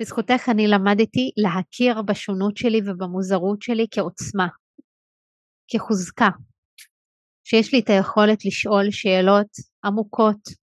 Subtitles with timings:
[0.00, 4.46] בזכותך אני למדתי להכיר בשונות שלי ובמוזרות שלי כעוצמה,
[5.70, 6.28] כחוזקה,
[7.44, 9.46] שיש לי את היכולת לשאול שאלות
[9.84, 10.68] עמוקות.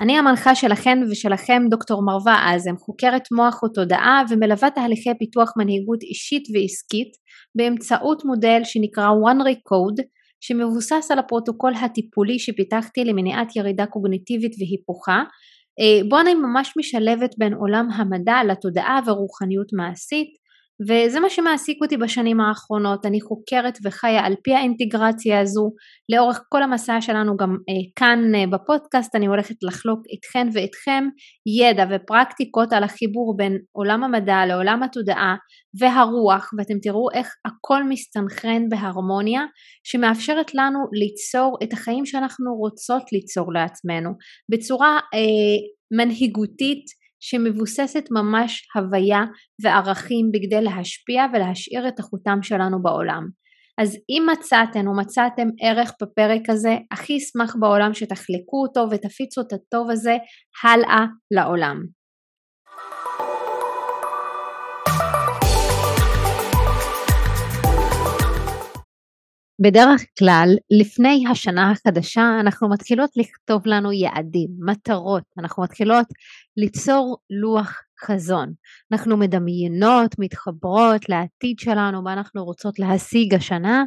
[0.00, 6.42] אני המנחה שלכן ושלכם דוקטור מרווה אזם, חוקרת מוח ותודעה ומלווה תהליכי פיתוח מנהיגות אישית
[6.54, 7.08] ועסקית
[7.54, 15.22] באמצעות מודל שנקרא one recode שמבוסס על הפרוטוקול הטיפולי שפיתחתי למניעת ירידה קוגניטיבית והיפוכה
[15.80, 20.28] אה, בו אני ממש משלבת בין עולם המדע לתודעה ורוחניות מעשית
[20.82, 25.70] וזה מה שמעסיק אותי בשנים האחרונות, אני חוקרת וחיה על פי האינטגרציה הזו,
[26.14, 31.04] לאורך כל המסע שלנו גם אה, כאן אה, בפודקאסט אני הולכת לחלוק איתכן ואיתכם
[31.60, 35.36] ידע ופרקטיקות על החיבור בין עולם המדע לעולם התודעה
[35.80, 39.42] והרוח ואתם תראו איך הכל מסתנכרן בהרמוניה
[39.84, 44.10] שמאפשרת לנו ליצור את החיים שאנחנו רוצות ליצור לעצמנו.
[44.52, 45.56] בצורה אה,
[45.98, 46.84] מנהיגותית
[47.20, 49.22] שמבוססת ממש הוויה
[49.62, 53.22] וערכים בכדי להשפיע ולהשאיר את החותם שלנו בעולם.
[53.80, 59.52] אז אם מצאתן או מצאתם ערך בפרק הזה, הכי אשמח בעולם שתחלקו אותו ותפיצו את
[59.52, 60.16] הטוב הזה
[60.64, 61.76] הלאה לעולם.
[69.58, 76.06] בדרך כלל לפני השנה החדשה אנחנו מתחילות לכתוב לנו יעדים, מטרות, אנחנו מתחילות
[76.56, 78.52] ליצור לוח חזון.
[78.92, 83.84] אנחנו מדמיינות, מתחברות לעתיד שלנו, מה אנחנו רוצות להשיג השנה,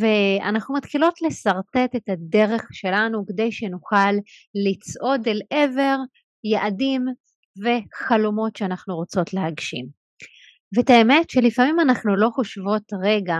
[0.00, 4.12] ואנחנו מתחילות לשרטט את הדרך שלנו כדי שנוכל
[4.54, 5.96] לצעוד אל עבר
[6.44, 7.04] יעדים
[7.58, 9.86] וחלומות שאנחנו רוצות להגשים.
[10.76, 13.36] ואת האמת שלפעמים אנחנו לא חושבות רגע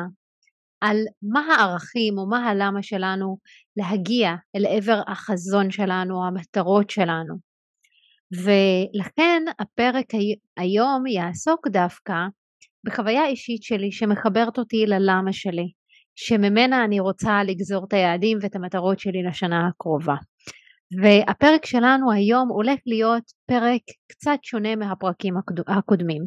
[0.80, 3.38] על מה הערכים או מה הלמה שלנו
[3.76, 7.34] להגיע אל עבר החזון שלנו, המטרות שלנו.
[8.32, 10.06] ולכן הפרק
[10.56, 12.14] היום יעסוק דווקא
[12.84, 15.70] בחוויה אישית שלי שמחברת אותי ללמה שלי,
[16.16, 20.14] שממנה אני רוצה לגזור את היעדים ואת המטרות שלי לשנה הקרובה.
[21.02, 25.34] והפרק שלנו היום הולך להיות פרק קצת שונה מהפרקים
[25.66, 26.22] הקודמים.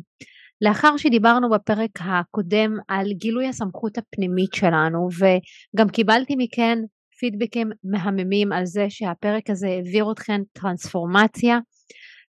[0.62, 6.80] לאחר שדיברנו בפרק הקודם על גילוי הסמכות הפנימית שלנו וגם קיבלתי מכן
[7.20, 11.60] פידבקים מהממים על זה שהפרק הזה העביר אתכן טרנספורמציה.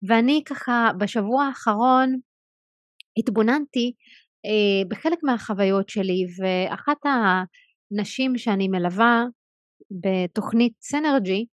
[0.08, 2.16] ואני ככה בשבוע האחרון
[3.18, 3.92] התבוננתי
[4.46, 9.24] אה, בחלק מהחוויות שלי ואחת הנשים שאני מלווה
[9.90, 11.46] בתוכנית סנרג'י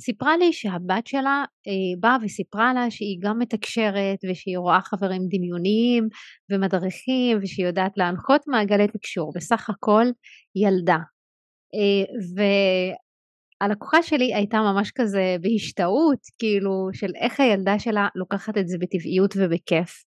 [0.00, 6.08] סיפרה לי שהבת שלה אה, באה וסיפרה לה שהיא גם מתקשרת ושהיא רואה חברים דמיוניים
[6.50, 10.04] ומדריכים ושהיא יודעת להנחות מעגלי תקשור, בסך הכל
[10.56, 10.98] ילדה.
[11.74, 12.04] אה,
[13.60, 19.34] והלקוחה שלי הייתה ממש כזה בהשתאות, כאילו של איך הילדה שלה לוקחת את זה בטבעיות
[19.36, 20.04] ובכיף.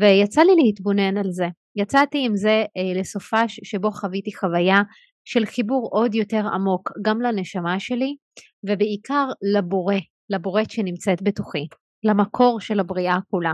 [0.00, 1.46] ויצא לי להתבונן על זה.
[1.76, 4.82] יצאתי עם זה אה, לסופש שבו חוויתי חוויה
[5.24, 8.16] של חיבור עוד יותר עמוק גם לנשמה שלי
[8.64, 9.94] ובעיקר לבורא,
[10.30, 11.66] לבורא שנמצאת בתוכי,
[12.04, 13.52] למקור של הבריאה כולה.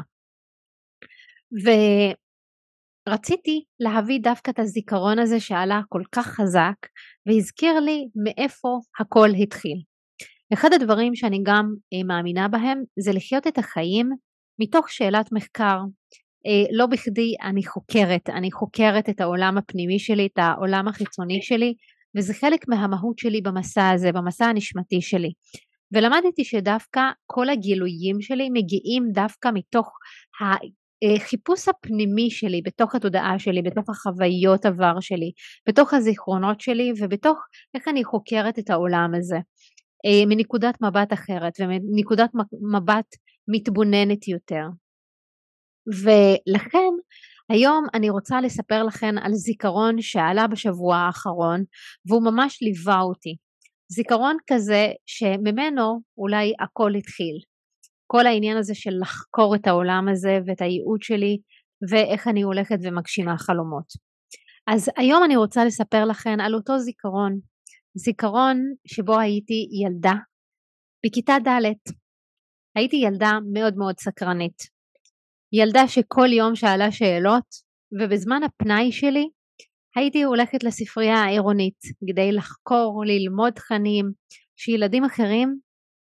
[3.09, 6.89] ורציתי להביא דווקא את הזיכרון הזה שעלה כל כך חזק
[7.27, 8.69] והזכיר לי מאיפה
[9.00, 9.83] הכל התחיל.
[10.53, 14.11] אחד הדברים שאני גם אה, מאמינה בהם זה לחיות את החיים
[14.61, 15.79] מתוך שאלת מחקר.
[16.47, 21.75] אה, לא בכדי אני חוקרת, אני חוקרת את העולם הפנימי שלי, את העולם החיצוני שלי,
[22.16, 25.32] וזה חלק מהמהות שלי במסע הזה, במסע הנשמתי שלי.
[25.93, 29.91] ולמדתי שדווקא כל הגילויים שלי מגיעים דווקא מתוך
[30.41, 35.31] החיפוש הפנימי שלי, בתוך התודעה שלי, בתוך החוויות עבר שלי,
[35.69, 37.38] בתוך הזיכרונות שלי ובתוך
[37.75, 39.37] איך אני חוקרת את העולם הזה.
[40.06, 42.31] אה, מנקודת מבט אחרת ומנקודת
[42.72, 43.06] מבט
[43.49, 44.65] מתבוננת יותר.
[46.03, 46.93] ולכן
[47.50, 51.65] היום אני רוצה לספר לכם על זיכרון שעלה בשבוע האחרון
[52.06, 53.37] והוא ממש ליווה אותי.
[53.93, 57.37] זיכרון כזה שממנו אולי הכל התחיל.
[58.06, 61.38] כל העניין הזה של לחקור את העולם הזה ואת הייעוד שלי
[61.90, 63.93] ואיך אני הולכת ומגשימה חלומות.
[64.67, 67.38] אז היום אני רוצה לספר לכם על אותו זיכרון,
[67.94, 68.56] זיכרון
[68.87, 70.14] שבו הייתי ילדה
[71.06, 71.93] בכיתה ד'.
[72.76, 74.77] הייתי ילדה מאוד מאוד סקרנית.
[75.53, 77.45] ילדה שכל יום שאלה שאלות
[78.00, 79.29] ובזמן הפנאי שלי
[79.97, 81.79] הייתי הולכת לספרייה העירונית
[82.11, 84.05] כדי לחקור, ללמוד תכנים
[84.56, 85.59] שילדים אחרים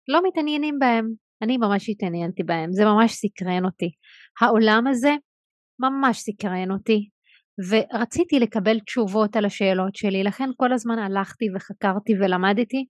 [0.08, 1.04] לא מתעניינים בהם.
[1.42, 3.90] אני ממש התעניינתי בהם, זה ממש סקרן אותי.
[4.40, 5.10] העולם הזה
[5.78, 7.08] ממש סקרן אותי
[7.70, 12.86] ורציתי לקבל תשובות על השאלות שלי, לכן כל הזמן הלכתי וחקרתי ולמדתי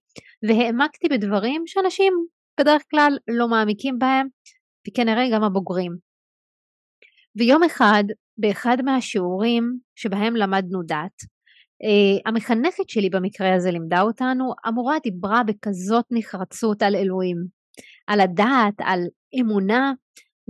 [0.49, 2.13] והעמקתי בדברים שאנשים
[2.61, 4.27] בדרך כלל לא מעמיקים בהם
[4.89, 6.10] וכנראה גם הבוגרים.
[7.37, 8.05] ויום אחד
[8.39, 11.23] באחד מהשיעורים שבהם למדנו דת,
[11.83, 17.37] אה, המחנכת שלי במקרה הזה לימדה אותנו, המורה דיברה בכזאת נחרצות על אלוהים,
[18.07, 19.01] על הדת, על
[19.41, 19.93] אמונה,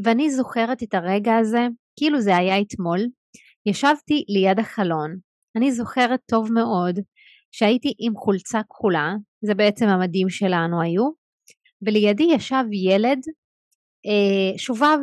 [0.04, 1.66] ואני זוכרת את הרגע הזה
[1.98, 3.00] כאילו זה היה אתמול,
[3.66, 5.16] ישבתי ליד החלון,
[5.56, 6.98] אני זוכרת טוב מאוד
[7.52, 11.10] שהייתי עם חולצה כחולה, זה בעצם המדים שלנו היו,
[11.82, 13.18] ולידי ישב ילד
[14.06, 14.98] אה, שובב.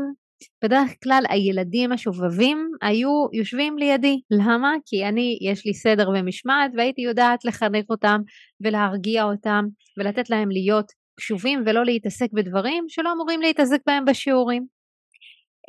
[0.64, 4.22] בדרך כלל הילדים השובבים היו יושבים לידי.
[4.32, 4.74] למה?
[4.86, 8.22] כי אני, יש לי סדר ומשמעת והייתי יודעת לחנך אותם
[8.62, 9.66] ולהרגיע אותם
[9.98, 14.66] ולתת להם להיות קשובים ולא להתעסק בדברים שלא אמורים להתעסק בהם בשיעורים.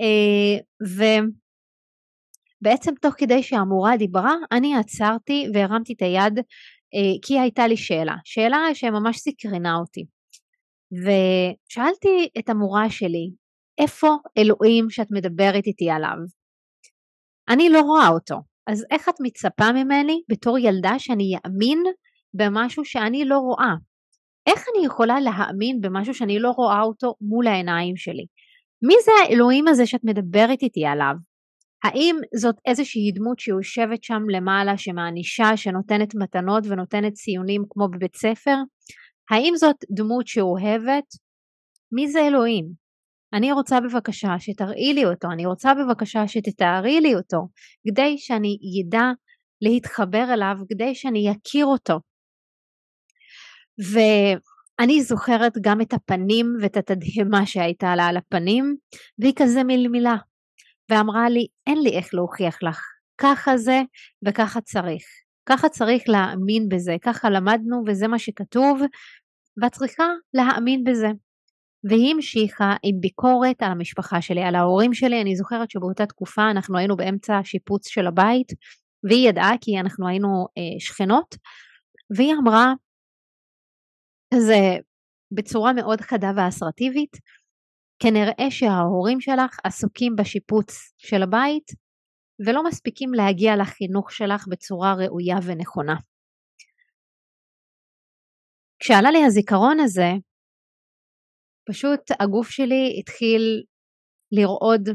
[0.01, 0.59] אה,
[2.63, 6.39] ובעצם תוך כדי שהמורה דיברה אני עצרתי והרמתי את היד
[6.95, 10.05] אה, כי הייתה לי שאלה, שאלה שממש סקרנה אותי.
[10.93, 13.31] ושאלתי את המורה שלי,
[13.79, 14.09] איפה
[14.39, 16.17] אלוהים שאת מדברת איתי עליו?
[17.49, 18.37] אני לא רואה אותו,
[18.67, 21.83] אז איך את מצפה ממני בתור ילדה שאני אאמין
[22.35, 23.75] במשהו שאני לא רואה?
[24.47, 28.27] איך אני יכולה להאמין במשהו שאני לא רואה אותו מול העיניים שלי?
[28.83, 31.15] מי זה האלוהים הזה שאת מדברת איתי עליו?
[31.85, 38.57] האם זאת איזושהי דמות שיושבת שם למעלה שמענישה, שנותנת מתנות ונותנת ציונים כמו בבית ספר?
[39.31, 41.05] האם זאת דמות שאוהבת?
[41.93, 42.88] מי זה אלוהים?
[43.33, 47.49] אני רוצה בבקשה שתראי לי אותו, אני רוצה בבקשה שתתארי לי אותו,
[47.89, 49.05] כדי שאני ידע
[49.63, 52.01] להתחבר אליו, כדי שאני אכיר אותו.
[53.93, 58.77] ואני זוכרת גם את הפנים ואת התדהמה שהייתה לה על הפנים,
[59.19, 60.17] והיא כזה מלמילה,
[60.91, 62.81] ואמרה לי, אין לי איך להוכיח לך,
[63.19, 63.81] ככה זה
[64.27, 65.03] וככה צריך.
[65.49, 68.81] ככה צריך להאמין בזה, ככה למדנו וזה מה שכתוב,
[69.63, 70.05] ואת צריכה
[70.35, 71.09] להאמין בזה.
[71.85, 76.79] והיא המשיכה עם ביקורת על המשפחה שלי, על ההורים שלי, אני זוכרת שבאותה תקופה אנחנו
[76.79, 78.53] היינו באמצע השיפוץ של הבית,
[79.05, 81.35] והיא ידעה כי אנחנו היינו אה, שכנות,
[82.17, 82.73] והיא אמרה
[84.35, 84.77] כזה
[85.33, 87.17] בצורה מאוד חדה ואסרטיבית,
[88.03, 91.73] כנראה שההורים שלך עסוקים בשיפוץ של הבית
[92.47, 95.95] ולא מספיקים להגיע לחינוך שלך בצורה ראויה ונכונה.
[98.79, 100.11] כשעלה לי הזיכרון הזה,
[101.69, 103.63] פשוט הגוף שלי התחיל
[104.33, 104.89] לרעוד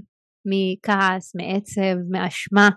[0.46, 2.70] מכעס, מעצב, מאשמה,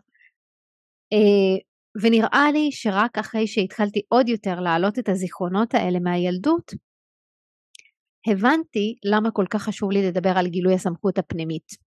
[1.13, 1.57] אה,
[2.03, 6.73] ונראה לי שרק אחרי שהתחלתי עוד יותר להעלות את הזיכרונות האלה מהילדות,
[8.31, 11.87] הבנתי למה כל כך חשוב לי לדבר על גילוי הסמכות הפנימית.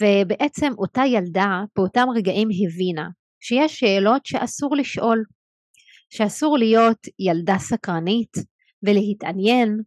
[0.00, 3.08] ובעצם אותה ילדה באותם רגעים הבינה
[3.40, 5.24] שיש שאלות שאסור לשאול,
[6.10, 8.32] שאסור להיות ילדה סקרנית
[8.82, 9.78] ולהתעניין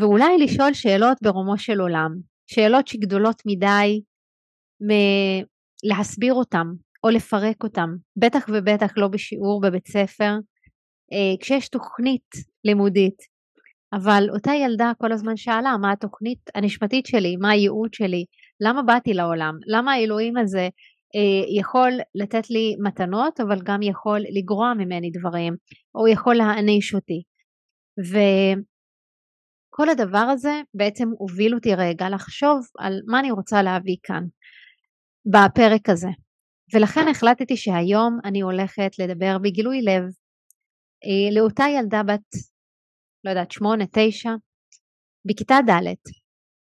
[0.00, 2.10] ואולי לשאול שאלות ברומו של עולם,
[2.46, 4.00] שאלות שגדולות מדי
[4.80, 6.66] מלהסביר אותם
[7.04, 10.32] או לפרק אותם, בטח ובטח לא בשיעור בבית ספר,
[11.12, 12.30] אה, כשיש תוכנית
[12.64, 13.36] לימודית.
[13.92, 18.24] אבל אותה ילדה כל הזמן שאלה מה התוכנית הנשמתית שלי, מה הייעוד שלי,
[18.60, 20.68] למה באתי לעולם, למה האלוהים הזה
[21.16, 25.56] אה, יכול לתת לי מתנות אבל גם יכול לגרוע ממני דברים
[25.94, 27.22] או יכול להעניש אותי.
[29.76, 34.22] וכל הדבר הזה בעצם הוביל אותי רגע לחשוב על מה אני רוצה להביא כאן
[35.26, 36.08] בפרק הזה.
[36.74, 40.02] ולכן החלטתי שהיום אני הולכת לדבר בגילוי לב
[41.04, 42.30] אה, לאותה ילדה בת,
[43.24, 44.30] לא יודעת, שמונה, תשע,
[45.24, 45.94] בכיתה ד',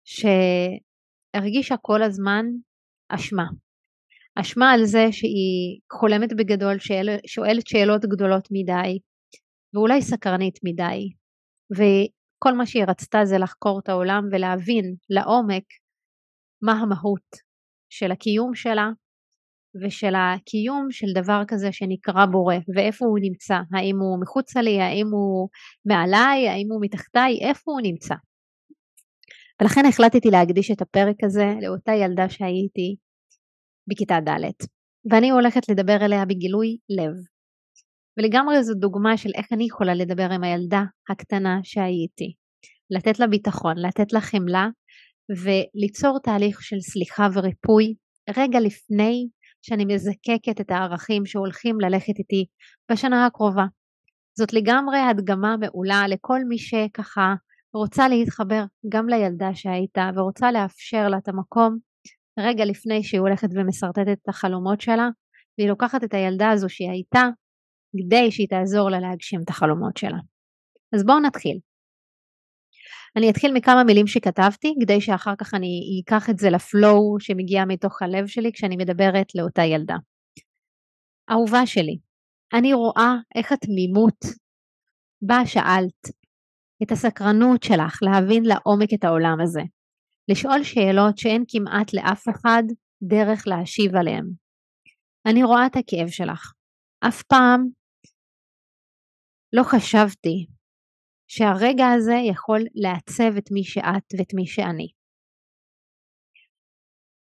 [0.05, 2.45] שהרגישה כל הזמן
[3.09, 3.47] אשמה.
[4.41, 6.77] אשמה על זה שהיא חולמת בגדול,
[7.27, 8.99] שואלת שאלות גדולות מדי,
[9.75, 11.13] ואולי סקרנית מדי,
[12.41, 15.65] וכל מה שהיא רצתה זה לחקור את העולם ולהבין לעומק
[16.63, 17.29] מה המהות
[17.93, 18.89] של הקיום שלה
[19.83, 25.07] ושל הקיום של דבר כזה שנקרא בורא ואיפה הוא נמצא, האם הוא מחוצה לי, האם
[25.13, 25.49] הוא
[25.85, 28.15] מעליי, האם הוא מתחתיי, איפה הוא נמצא.
[29.61, 32.97] ולכן החלטתי להקדיש את הפרק הזה לאותה ילדה שהייתי
[33.89, 34.67] בכיתה ד'
[35.11, 37.40] ואני הולכת לדבר אליה בגילוי לב.
[38.21, 42.35] ולגמרי זו דוגמה של איך אני יכולה לדבר עם הילדה הקטנה שהייתי.
[42.91, 44.69] לתת לה ביטחון, לתת לה חמלה
[45.31, 47.95] וליצור תהליך של סליחה וריפוי
[48.37, 49.29] רגע לפני
[49.63, 52.47] שאני מזקקת את הערכים שהולכים ללכת איתי
[52.93, 53.65] בשנה הקרובה.
[54.39, 57.35] זאת לגמרי הדגמה מעולה לכל מי שככה
[57.75, 61.79] רוצה להתחבר גם לילדה שהייתה ורוצה לאפשר לה את המקום
[62.39, 65.09] רגע לפני שהיא הולכת ומסרטטת את החלומות שלה,
[65.59, 67.23] והיא לוקחת את הילדה הזו שהיא הייתה
[67.97, 70.19] כדי שהיא תעזור לה להגשים את החלומות שלה.
[70.95, 71.59] אז בואו נתחיל.
[73.17, 78.03] אני אתחיל מכמה מילים שכתבתי כדי שאחר כך אני אקח את זה לפלואו שמגיע מתוך
[78.03, 79.97] הלב שלי כשאני מדברת לאותה ילדה.
[81.31, 81.99] אהובה שלי,
[82.55, 84.25] אני רואה איך התמימות
[85.23, 86.21] בה שאלת,
[86.83, 89.61] את הסקרנות שלך להבין לעומק את העולם הזה,
[90.29, 92.63] לשאול שאלות שאין כמעט לאף אחד
[93.03, 94.25] דרך להשיב עליהן.
[95.27, 96.53] אני רואה את הכאב שלך.
[97.09, 97.80] אף פעם
[99.53, 100.47] לא חשבתי
[101.29, 104.89] שהרגע הזה יכול לעצב את מי שאת ואת מי שאני.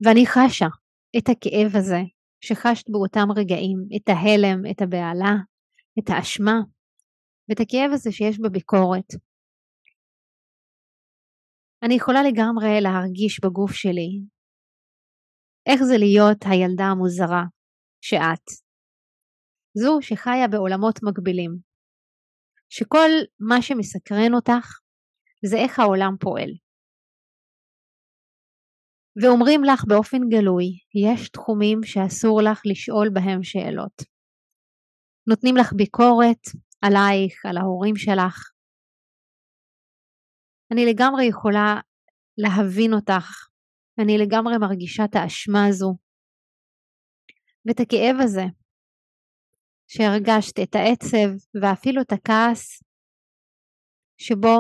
[0.04, 0.70] ואני חשה
[1.18, 2.02] את הכאב הזה
[2.46, 5.36] שחשת באותם רגעים, את ההלם, את הבהלה,
[6.00, 6.58] את האשמה,
[7.50, 9.10] ואת הכאב הזה שיש בביקורת.
[11.84, 14.10] אני יכולה לגמרי להרגיש בגוף שלי
[15.70, 17.44] איך זה להיות הילדה המוזרה
[18.02, 18.46] שאת.
[19.78, 21.73] זו שחיה בעולמות מקבילים,
[22.76, 24.66] שכל מה שמסקרן אותך
[25.46, 26.52] זה איך העולם פועל.
[29.22, 30.68] ואומרים לך באופן גלוי,
[31.06, 33.98] יש תחומים שאסור לך לשאול בהם שאלות.
[35.30, 36.44] נותנים לך ביקורת
[36.86, 38.52] עלייך, על ההורים שלך.
[40.72, 41.80] אני לגמרי יכולה
[42.38, 43.28] להבין אותך,
[44.00, 45.92] אני לגמרי מרגישה את האשמה הזו
[47.66, 48.63] ואת הכאב הזה
[49.94, 51.30] שהרגשת, את העצב
[51.62, 52.84] ואפילו את הכעס
[54.18, 54.56] שבו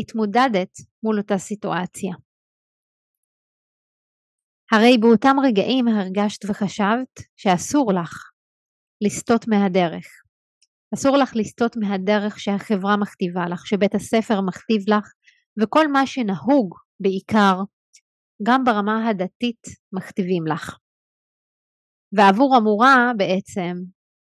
[0.00, 2.12] התמודדת מול אותה סיטואציה.
[4.72, 8.12] הרי באותם רגעים הרגשת וחשבת שאסור לך
[9.04, 10.06] לסטות מהדרך.
[10.94, 15.06] אסור לך לסטות מהדרך שהחברה מכתיבה לך, שבית הספר מכתיב לך,
[15.62, 17.56] וכל מה שנהוג בעיקר,
[18.46, 19.62] גם ברמה הדתית,
[19.92, 20.81] מכתיבים לך.
[22.16, 23.74] ועבור המורה בעצם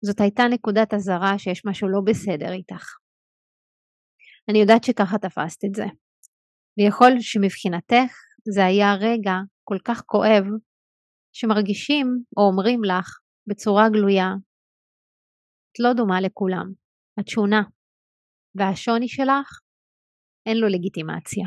[0.04, 2.84] זאת הייתה נקודת אזהרה שיש משהו לא בסדר איתך.
[4.50, 5.84] אני יודעת שככה תפסת את זה.
[6.78, 8.12] ויכול שמבחינתך
[8.54, 10.44] זה היה רגע כל כך כואב,
[11.32, 13.08] שמרגישים או אומרים לך
[13.48, 14.30] בצורה גלויה,
[15.68, 16.66] את לא דומה לכולם,
[17.20, 17.62] את שונה,
[18.54, 19.48] והשוני שלך
[20.46, 21.46] אין לו לגיטימציה.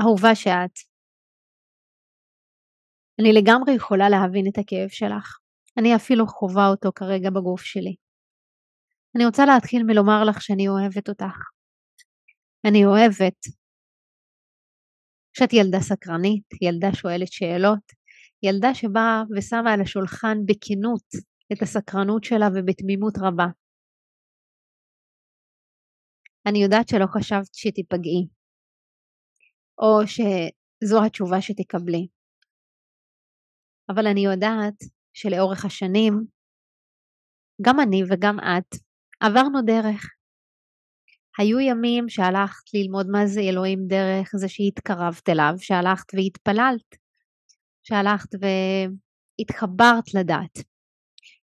[0.00, 0.95] אהובה שאת,
[3.20, 5.38] אני לגמרי יכולה להבין את הכאב שלך,
[5.78, 7.94] אני אפילו חווה אותו כרגע בגוף שלי.
[9.16, 11.36] אני רוצה להתחיל מלומר לך שאני אוהבת אותך.
[12.68, 13.38] אני אוהבת
[15.32, 17.92] שאת ילדה סקרנית, ילדה שואלת שאלות,
[18.42, 21.08] ילדה שבאה ושמה על השולחן בכנות
[21.52, 23.46] את הסקרנות שלה ובתמימות רבה.
[26.46, 28.26] אני יודעת שלא חשבת שתיפגעי,
[29.78, 32.06] או שזו התשובה שתקבלי,
[33.88, 34.74] אבל אני יודעת
[35.14, 36.12] שלאורך השנים,
[37.62, 38.76] גם אני וגם את
[39.20, 40.06] עברנו דרך.
[41.38, 46.96] היו ימים שהלכת ללמוד מה זה אלוהים דרך זה שהתקרבת אליו, שהלכת והתפללת,
[47.82, 50.66] שהלכת והתחברת לדת.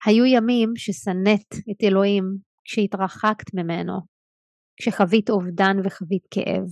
[0.05, 2.23] היו ימים ששנאת את אלוהים
[2.65, 3.93] כשהתרחקת ממנו,
[4.77, 6.67] כשחווית אובדן וחווית כאב.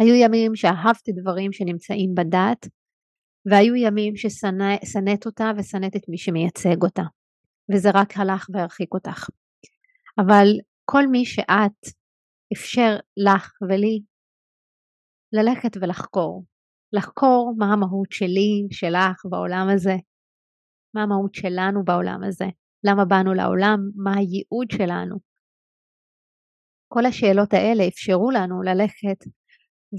[0.00, 2.68] היו ימים שאהבת דברים שנמצאים בדת,
[3.50, 7.02] והיו ימים ששנאת אותה ושנאת את מי שמייצג אותה,
[7.72, 9.26] וזה רק הלך והרחיק אותך.
[10.18, 10.46] אבל
[10.84, 11.94] כל מי שאת
[12.52, 14.02] אפשר לך ולי
[15.32, 16.44] ללכת ולחקור,
[16.92, 19.96] לחקור מה המהות שלי, שלך בעולם הזה,
[20.94, 22.46] מה המהות שלנו בעולם הזה,
[22.84, 25.16] למה באנו לעולם, מה הייעוד שלנו.
[26.88, 29.24] כל השאלות האלה אפשרו לנו ללכת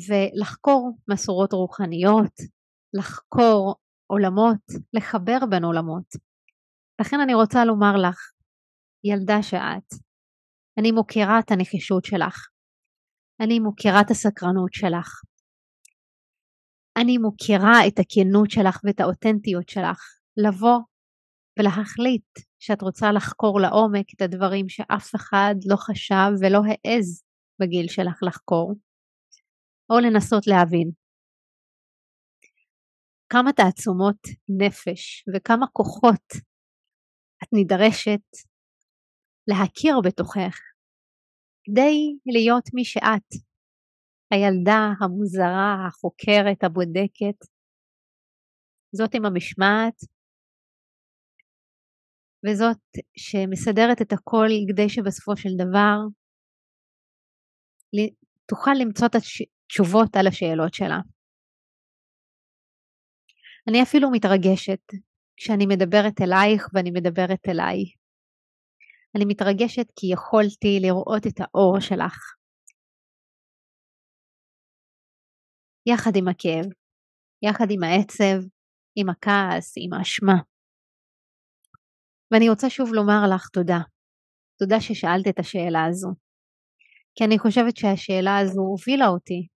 [0.09, 2.58] ולחקור מסורות רוחניות,
[2.93, 3.75] לחקור
[4.07, 6.15] עולמות, לחבר בין עולמות.
[7.01, 8.31] לכן אני רוצה לומר לך,
[9.03, 9.89] ילדה שאת,
[10.79, 12.47] אני מוקירה את הנחישות שלך,
[13.43, 15.21] אני מוקירה את הסקרנות שלך,
[17.01, 19.99] אני מוקירה את הכנות שלך ואת האותנטיות שלך,
[20.37, 20.79] לבוא
[21.59, 22.29] ולהחליט
[22.59, 27.23] שאת רוצה לחקור לעומק את הדברים שאף אחד לא חשב ולא העז
[27.61, 28.73] בגיל שלך לחקור,
[29.89, 30.91] או לנסות להבין.
[33.29, 34.21] כמה תעצומות
[34.61, 36.27] נפש וכמה כוחות
[37.43, 38.27] את נדרשת
[39.47, 40.55] להכיר בתוכך
[41.63, 43.29] כדי להיות מי שאת,
[44.31, 47.39] הילדה המוזרה, החוקרת, הבודקת,
[48.95, 49.97] זאת עם המשמעת,
[52.45, 52.83] וזאת
[53.17, 55.97] שמסדרת את הכל כדי שבסופו של דבר
[58.49, 60.99] תוכל למצוא את התשובות על השאלות שלה.
[63.67, 64.83] אני אפילו מתרגשת
[65.37, 67.79] כשאני מדברת אלייך ואני מדברת אליי.
[69.15, 72.17] אני מתרגשת כי יכולתי לראות את האור שלך.
[75.85, 76.65] יחד עם הכאב,
[77.41, 78.47] יחד עם העצב,
[78.95, 80.37] עם הכעס, עם האשמה.
[82.31, 83.79] ואני רוצה שוב לומר לך תודה.
[84.59, 86.09] תודה ששאלת את השאלה הזו.
[87.15, 89.47] כי אני חושבת שהשאלה הזו הובילה אותי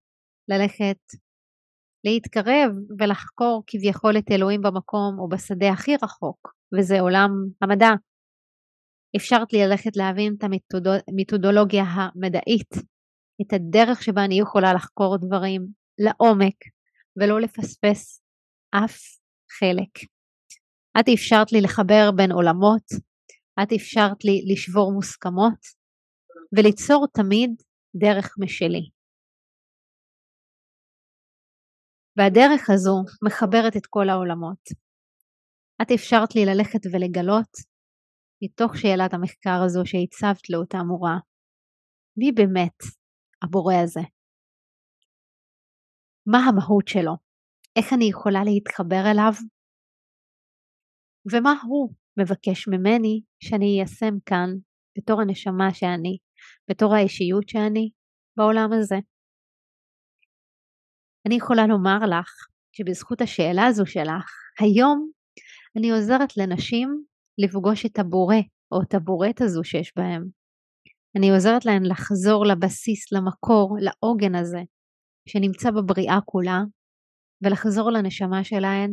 [0.48, 1.23] ללכת
[2.04, 7.30] להתקרב ולחקור כביכול את אלוהים במקום או בשדה הכי רחוק, וזה עולם
[7.62, 7.90] המדע.
[9.16, 10.44] אפשרת לי ללכת להבין את
[11.08, 12.74] המתודולוגיה המדעית,
[13.42, 15.66] את הדרך שבה אני יכולה לחקור דברים
[15.98, 16.54] לעומק
[17.16, 18.22] ולא לפספס
[18.70, 18.96] אף
[19.58, 20.08] חלק.
[21.00, 22.92] את אפשרת לי לחבר בין עולמות,
[23.62, 25.58] את אפשרת לי לשבור מוסכמות
[26.56, 27.50] וליצור תמיד
[27.96, 28.93] דרך משלי.
[32.16, 34.62] והדרך הזו מחברת את כל העולמות.
[35.82, 37.52] את אפשרת לי ללכת ולגלות,
[38.44, 41.16] מתוך שאלת המחקר הזו שהצבת לאותה מורה,
[42.18, 42.78] מי באמת
[43.42, 44.00] הבורא הזה?
[46.26, 47.14] מה המהות שלו?
[47.76, 49.32] איך אני יכולה להתחבר אליו?
[51.32, 54.48] ומה הוא מבקש ממני שאני איישם כאן
[54.98, 56.18] בתור הנשמה שאני,
[56.70, 57.90] בתור האישיות שאני,
[58.36, 58.96] בעולם הזה.
[61.26, 62.30] אני יכולה לומר לך
[62.72, 65.10] שבזכות השאלה הזו שלך, היום
[65.78, 67.04] אני עוזרת לנשים
[67.38, 68.36] לפגוש את הבורא
[68.72, 70.24] או את הבוראת הזו שיש בהם.
[71.16, 74.62] אני עוזרת להן לחזור לבסיס, למקור, לעוגן הזה
[75.28, 76.60] שנמצא בבריאה כולה,
[77.42, 78.90] ולחזור לנשמה שלהן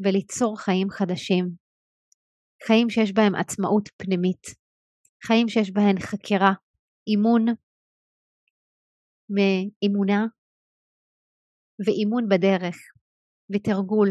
[0.00, 1.50] וליצור חיים חדשים.
[2.66, 4.46] חיים שיש בהם עצמאות פנימית,
[5.26, 6.52] חיים שיש בהם חקירה,
[7.06, 7.46] אימון
[9.30, 10.26] מאמונה
[11.86, 12.76] ואימון בדרך
[13.54, 14.08] ותרגול.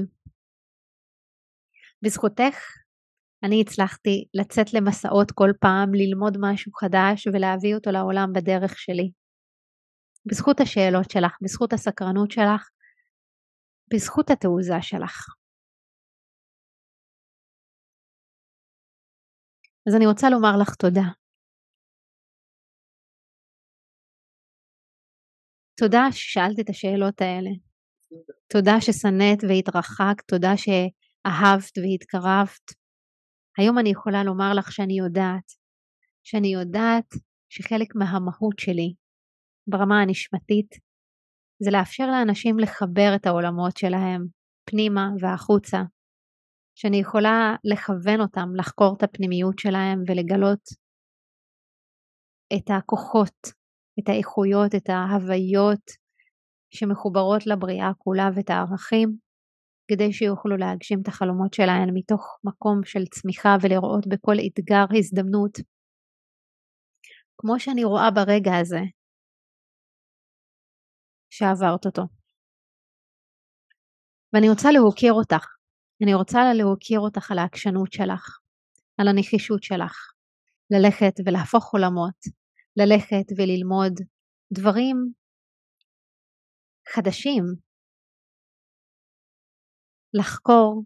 [2.01, 2.55] בזכותך
[3.43, 9.12] אני הצלחתי לצאת למסעות כל פעם, ללמוד משהו חדש ולהביא אותו לעולם בדרך שלי.
[10.25, 12.69] בזכות השאלות שלך, בזכות הסקרנות שלך,
[13.93, 15.25] בזכות התעוזה שלך.
[19.88, 21.26] אז אני רוצה לומר לך תודה.
[25.79, 27.49] תודה ששאלת את השאלות האלה.
[28.53, 32.65] תודה ששנאת והתרחקת, תודה שאהבת והתקרבת.
[33.57, 35.47] היום אני יכולה לומר לך שאני יודעת,
[36.23, 37.09] שאני יודעת
[37.49, 38.93] שחלק מהמהות שלי
[39.69, 40.69] ברמה הנשמתית
[41.63, 44.21] זה לאפשר לאנשים לחבר את העולמות שלהם
[44.69, 45.81] פנימה והחוצה,
[46.75, 50.63] שאני יכולה לכוון אותם לחקור את הפנימיות שלהם ולגלות
[52.53, 53.37] את הכוחות
[53.99, 55.86] את האיכויות, את ההוויות
[56.71, 59.17] שמחוברות לבריאה כולה ואת הערכים,
[59.88, 65.57] כדי שיוכלו להגשים את החלומות שלהן מתוך מקום של צמיחה ולראות בכל אתגר הזדמנות.
[67.38, 68.79] כמו שאני רואה ברגע הזה
[71.29, 72.01] שעברת אותו.
[74.33, 75.45] ואני רוצה להוקיר אותך,
[76.03, 78.39] אני רוצה להוקיר אותך על העקשנות שלך,
[78.97, 80.12] על הנחישות שלך,
[80.71, 82.19] ללכת ולהפוך עולמות,
[82.79, 83.93] ללכת וללמוד
[84.53, 84.95] דברים
[86.93, 87.43] חדשים,
[90.13, 90.83] לחקור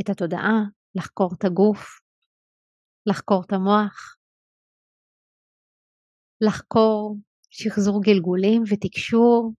[0.00, 0.58] את התודעה,
[0.94, 1.82] לחקור את הגוף,
[3.06, 4.16] לחקור את המוח,
[6.46, 7.16] לחקור
[7.50, 9.52] שחזור גלגולים ותקשור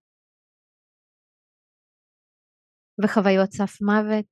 [3.03, 4.31] וחוויות סף מוות,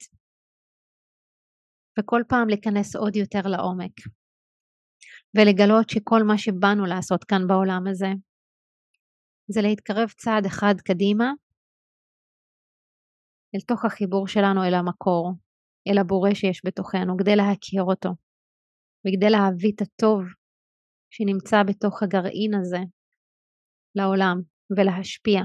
[1.99, 4.21] וכל פעם להיכנס עוד יותר לעומק.
[5.36, 8.12] ולגלות שכל מה שבאנו לעשות כאן בעולם הזה
[9.54, 11.30] זה להתקרב צעד אחד קדימה
[13.56, 15.34] אל תוך החיבור שלנו אל המקור,
[15.88, 18.10] אל הבורא שיש בתוכנו, כדי להכיר אותו
[19.04, 20.22] וכדי להביא את הטוב
[21.13, 22.84] שנמצא בתוך הגרעין הזה
[23.96, 24.38] לעולם
[24.78, 25.41] ולהשפיע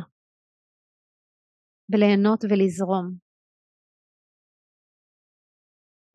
[1.93, 3.26] וליהנות ולזרום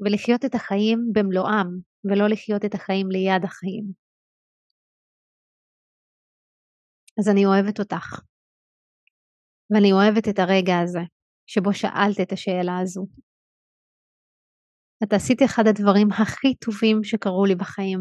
[0.01, 1.69] ולחיות את החיים במלואם
[2.05, 3.85] ולא לחיות את החיים ליד החיים.
[7.19, 8.21] אז אני אוהבת אותך,
[9.69, 11.03] ואני אוהבת את הרגע הזה
[11.47, 13.05] שבו שאלת את השאלה הזו.
[15.03, 17.99] את עשית אחד הדברים הכי טובים שקרו לי בחיים.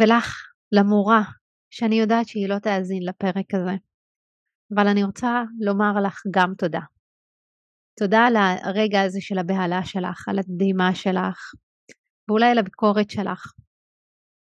[0.00, 0.26] ולך,
[0.72, 1.22] למורה,
[1.70, 3.89] שאני יודעת שהיא לא תאזין לפרק הזה,
[4.74, 6.80] אבל אני רוצה לומר לך גם תודה.
[7.98, 11.38] תודה על הרגע הזה של הבהלה שלך, על הדהימה שלך,
[12.28, 13.52] ואולי על הביקורת שלך.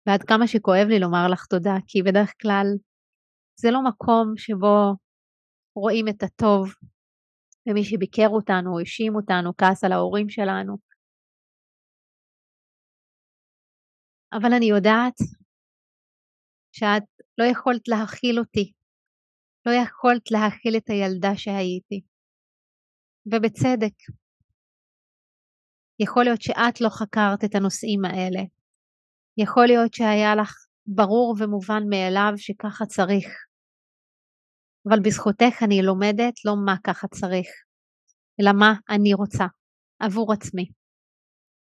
[0.07, 2.67] ועד כמה שכואב לי לומר לך תודה, כי בדרך כלל
[3.61, 4.95] זה לא מקום שבו
[5.77, 6.75] רואים את הטוב
[7.69, 10.77] במי שביקר אותנו, האשים אותנו, כעס על ההורים שלנו.
[14.33, 15.19] אבל אני יודעת
[16.73, 17.03] שאת
[17.39, 18.73] לא יכולת להכיל אותי,
[19.67, 22.01] לא יכולת להכיל את הילדה שהייתי.
[23.27, 23.97] ובצדק.
[26.01, 28.43] יכול להיות שאת לא חקרת את הנושאים האלה.
[29.39, 30.55] יכול להיות שהיה לך
[30.87, 33.27] ברור ומובן מאליו שככה צריך.
[34.89, 37.49] אבל בזכותך אני לומדת לא מה ככה צריך,
[38.41, 39.45] אלא מה אני רוצה
[39.99, 40.67] עבור עצמי.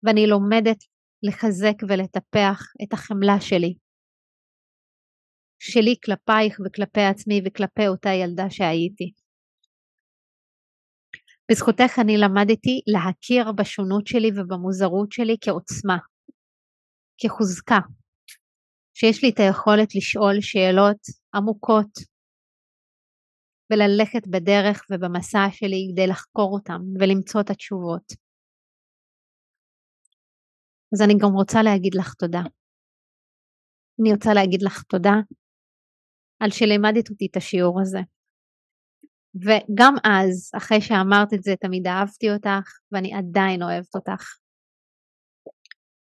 [0.02, 0.78] ואני לומדת
[1.22, 3.74] לחזק ולטפח את החמלה שלי.
[5.64, 9.12] שלי כלפייך וכלפי עצמי וכלפי אותה ילדה שהייתי.
[11.50, 15.98] בזכותך אני למדתי להכיר בשונות שלי ובמוזרות שלי כעוצמה,
[17.18, 17.80] כחוזקה,
[18.94, 21.00] שיש לי את היכולת לשאול שאלות
[21.34, 21.92] עמוקות
[23.70, 28.06] וללכת בדרך ובמסע שלי כדי לחקור אותם ולמצוא את התשובות.
[30.94, 32.42] אז אני גם רוצה להגיד לך תודה.
[34.00, 35.14] אני רוצה להגיד לך תודה
[36.42, 37.98] על שלימדת אותי את השיעור הזה.
[39.44, 44.24] וגם אז, אחרי שאמרת את זה, תמיד אהבתי אותך, ואני עדיין אוהבת אותך.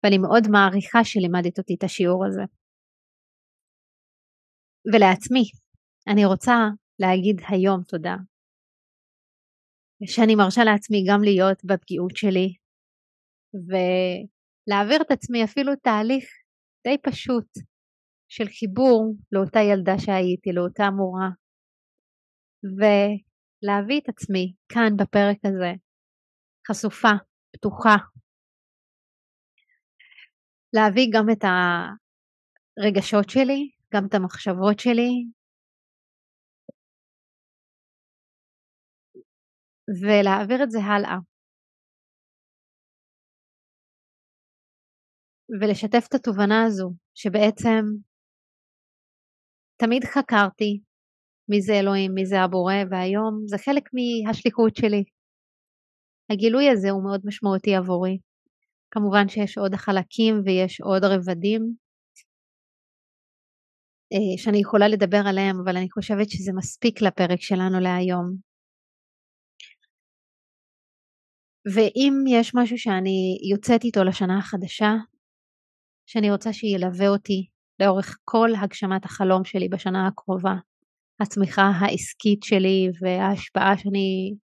[0.05, 2.43] ואני מאוד מעריכה שלימדת אותי את השיעור הזה.
[4.93, 5.45] ולעצמי,
[6.13, 6.55] אני רוצה
[6.99, 8.17] להגיד היום תודה.
[10.05, 12.49] שאני מרשה לעצמי גם להיות בפגיעות שלי,
[13.67, 16.25] ולהעביר את עצמי אפילו תהליך
[16.87, 17.49] די פשוט
[18.29, 21.29] של חיבור לאותה ילדה שהייתי, לאותה מורה,
[22.79, 25.73] ולהביא את עצמי כאן בפרק הזה,
[26.69, 27.15] חשופה,
[27.53, 27.97] פתוחה,
[30.73, 31.45] להביא גם את
[32.79, 35.13] הרגשות שלי, גם את המחשבות שלי,
[40.03, 41.19] ולהעביר את זה הלאה.
[45.61, 47.83] ולשתף את התובנה הזו, שבעצם
[49.77, 50.81] תמיד חקרתי
[51.49, 55.05] מי זה אלוהים, מי זה הבורא, והיום זה חלק מהשליחות שלי.
[56.31, 58.19] הגילוי הזה הוא מאוד משמעותי עבורי.
[58.91, 61.63] כמובן שיש עוד חלקים ויש עוד רבדים
[64.13, 68.37] אה, שאני יכולה לדבר עליהם, אבל אני חושבת שזה מספיק לפרק שלנו להיום.
[71.75, 74.93] ואם יש משהו שאני יוצאת איתו לשנה החדשה,
[76.07, 80.55] שאני רוצה שילווה אותי לאורך כל הגשמת החלום שלי בשנה הקרובה,
[81.21, 84.35] הצמיחה העסקית שלי וההשפעה שאני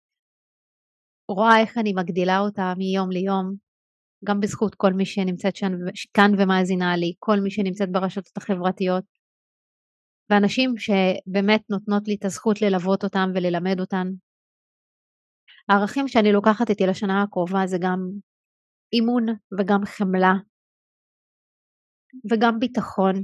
[1.29, 3.55] רואה איך אני מגדילה אותה מיום ליום,
[4.25, 5.73] גם בזכות כל מי שנמצאת שם,
[6.15, 9.05] כאן ומאזינה לי, כל מי שנמצאת ברשתות החברתיות,
[10.31, 14.07] ואנשים שבאמת נותנות לי את הזכות ללוות אותם וללמד אותם.
[15.69, 17.99] הערכים שאני לוקחת איתי לשנה הקרובה זה גם
[18.93, 19.27] אימון
[19.59, 20.33] וגם חמלה
[22.31, 23.15] וגם ביטחון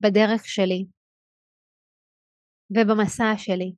[0.00, 0.86] בדרך שלי
[2.70, 3.74] ובמסע שלי.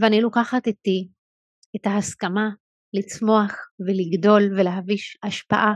[0.00, 1.08] ואני לוקחת איתי
[1.76, 2.48] את ההסכמה
[2.92, 5.72] לצמוח ולגדול ולהביא השפעה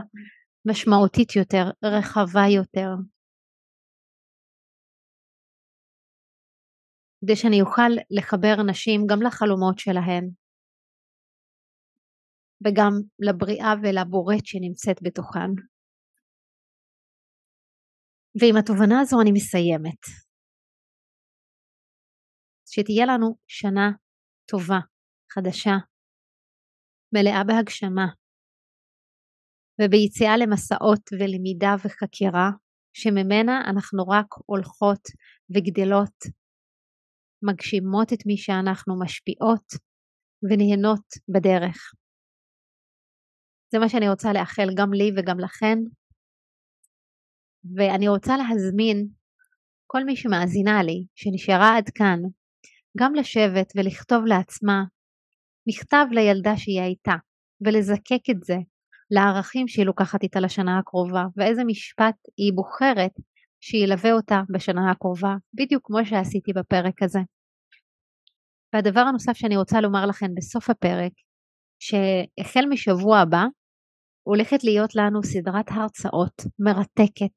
[0.65, 2.89] משמעותית יותר, רחבה יותר.
[7.21, 10.29] כדי שאני אוכל לחבר נשים גם לחלומות שלהן
[12.63, 15.51] וגם לבריאה ולבורט שנמצאת בתוכן.
[18.39, 20.01] ועם התובנה הזו אני מסיימת.
[22.73, 23.87] שתהיה לנו שנה
[24.49, 24.79] טובה,
[25.33, 25.75] חדשה,
[27.13, 28.07] מלאה בהגשמה
[29.77, 32.49] וביציאה למסעות ולמידה וחקירה
[32.93, 35.03] שממנה אנחנו רק הולכות
[35.51, 36.17] וגדלות,
[37.47, 39.67] מגשימות את מי שאנחנו משפיעות
[40.49, 41.77] ונהנות בדרך.
[43.75, 45.77] זה מה שאני רוצה לאחל גם לי וגם לכן.
[47.75, 49.07] ואני רוצה להזמין
[49.87, 52.19] כל מי שמאזינה לי, שנשארה עד כאן,
[52.99, 54.83] גם לשבת ולכתוב לעצמה
[55.67, 57.13] מכתב לילדה שהיא הייתה,
[57.65, 58.55] ולזקק את זה
[59.11, 63.13] לערכים שהיא לוקחת איתה לשנה הקרובה, ואיזה משפט היא בוחרת
[63.61, 67.19] שילווה אותה בשנה הקרובה, בדיוק כמו שעשיתי בפרק הזה.
[68.73, 71.11] והדבר הנוסף שאני רוצה לומר לכם בסוף הפרק,
[71.79, 73.43] שהחל משבוע הבא
[74.27, 77.35] הולכת להיות לנו סדרת הרצאות מרתקת,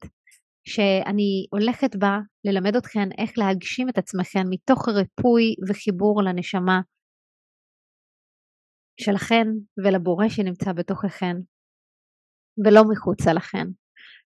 [0.67, 6.81] שאני הולכת בה ללמד אתכן איך להגשים את עצמכן מתוך ריפוי וחיבור לנשמה
[9.01, 9.47] שלכן
[9.83, 11.35] ולבורא שנמצא בתוככן,
[12.65, 13.67] ולא מחוצה לכן.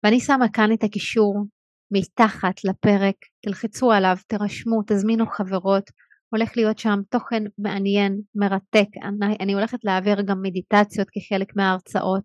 [0.03, 1.45] ואני שמה כאן את הקישור
[1.91, 5.89] מתחת לפרק, תלחצו עליו, תרשמו, תזמינו חברות,
[6.29, 12.23] הולך להיות שם תוכן מעניין, מרתק, אני, אני הולכת להעביר גם מדיטציות כחלק מההרצאות,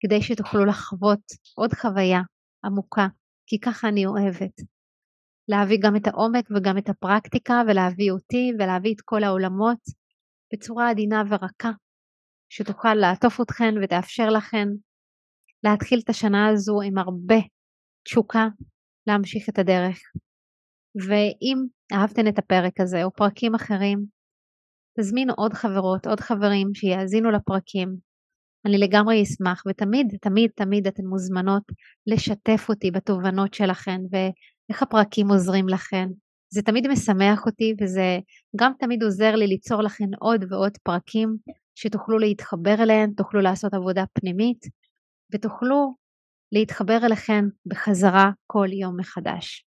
[0.00, 1.20] כדי שתוכלו לחוות
[1.56, 2.20] עוד חוויה
[2.64, 3.06] עמוקה,
[3.46, 4.60] כי ככה אני אוהבת.
[5.48, 9.78] להביא גם את העומק וגם את הפרקטיקה ולהביא אותי ולהביא את כל העולמות
[10.52, 11.70] בצורה עדינה ורכה,
[12.48, 14.68] שתוכל לעטוף אתכן ותאפשר לכן
[15.64, 17.40] להתחיל את השנה הזו עם הרבה
[18.04, 18.46] תשוקה
[19.06, 19.98] להמשיך את הדרך.
[20.96, 21.58] ואם
[21.92, 24.04] אהבתן את הפרק הזה או פרקים אחרים,
[25.00, 27.96] תזמינו עוד חברות, עוד חברים שיאזינו לפרקים.
[28.66, 31.62] אני לגמרי אשמח ותמיד, תמיד, תמיד אתן מוזמנות
[32.06, 36.08] לשתף אותי בתובנות שלכן ואיך הפרקים עוזרים לכן.
[36.54, 38.18] זה תמיד משמח אותי וזה
[38.56, 41.36] גם תמיד עוזר לי ליצור לכן עוד ועוד פרקים
[41.74, 44.66] שתוכלו להתחבר אליהן, תוכלו לעשות עבודה פנימית
[45.34, 45.94] ותוכלו
[46.52, 49.64] להתחבר אליכן בחזרה כל יום מחדש.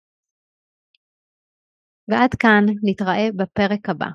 [2.07, 4.07] ועד כאן נתראה בפרק הבא.